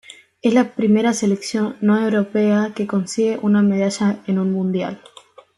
[0.41, 4.99] Es la primera selección no europea que consigue una medalla en un Mundial.